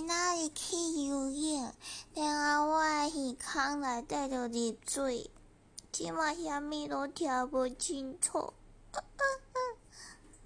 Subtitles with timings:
[0.00, 1.72] 今仔日去游泳，
[2.14, 5.30] 然后我诶耳孔内底就入水，
[5.92, 8.54] 即马啥物都听无清楚。